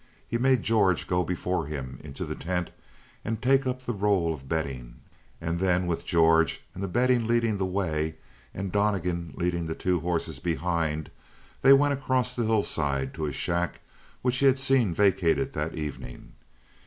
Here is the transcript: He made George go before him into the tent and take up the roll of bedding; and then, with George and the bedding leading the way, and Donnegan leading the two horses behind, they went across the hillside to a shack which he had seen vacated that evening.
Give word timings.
He 0.27 0.39
made 0.39 0.63
George 0.63 1.05
go 1.05 1.23
before 1.23 1.67
him 1.67 1.99
into 2.03 2.25
the 2.25 2.33
tent 2.33 2.71
and 3.23 3.39
take 3.39 3.67
up 3.67 3.83
the 3.83 3.93
roll 3.93 4.33
of 4.33 4.49
bedding; 4.49 4.95
and 5.39 5.59
then, 5.59 5.85
with 5.85 6.07
George 6.07 6.63
and 6.73 6.81
the 6.81 6.87
bedding 6.87 7.27
leading 7.27 7.57
the 7.59 7.67
way, 7.67 8.15
and 8.51 8.71
Donnegan 8.71 9.31
leading 9.37 9.67
the 9.67 9.75
two 9.75 9.99
horses 9.99 10.39
behind, 10.39 11.11
they 11.61 11.71
went 11.73 11.93
across 11.93 12.35
the 12.35 12.45
hillside 12.47 13.13
to 13.13 13.27
a 13.27 13.31
shack 13.31 13.79
which 14.23 14.37
he 14.39 14.47
had 14.47 14.57
seen 14.57 14.91
vacated 14.91 15.53
that 15.53 15.75
evening. 15.75 16.33